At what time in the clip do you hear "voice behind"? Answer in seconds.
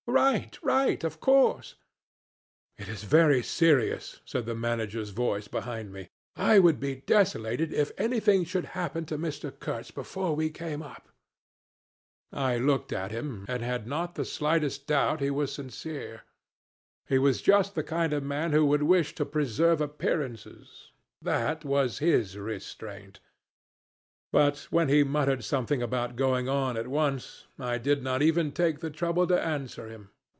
5.11-5.93